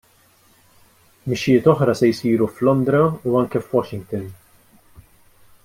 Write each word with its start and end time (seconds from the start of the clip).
Mixjiet 1.33 1.69
oħra 1.73 1.95
se 1.99 2.09
jsiru 2.13 2.47
f'Londra 2.55 3.03
u 3.33 3.37
anke 3.43 3.63
f'Washington. 3.67 4.25